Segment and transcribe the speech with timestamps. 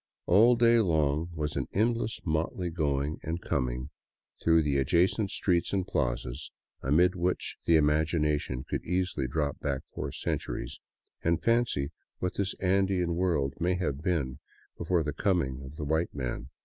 [0.25, 3.91] All day long was an endless motley going and coming
[4.41, 6.49] through the adjacent streets and plazas,
[6.81, 10.79] amid which the imagination could easily drop back four centuries
[11.23, 14.39] and fancy what this Andean world may have been
[14.75, 16.49] before the coming of the white man.